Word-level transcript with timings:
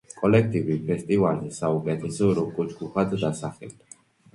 კოლექტივი 0.19 0.77
ფესტივალზე 0.87 1.51
საუკეთესო 1.59 2.33
როკ-ჯგუფად 2.43 3.19
დასახელდა. 3.29 4.01